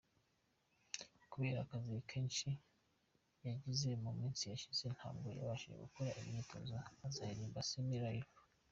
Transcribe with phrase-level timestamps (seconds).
[1.31, 2.49] Kubera akazi kenshi
[3.47, 6.75] yagize mu minsi yashize ntabwo yabashije gukora imyitozo,
[7.07, 8.31] azaririmba semi-live”.